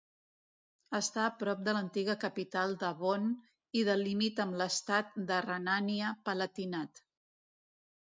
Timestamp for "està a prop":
0.99-1.61